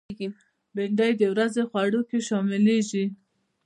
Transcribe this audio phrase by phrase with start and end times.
[0.75, 3.05] بېنډۍ د ورځې خوړو کې شاملېږي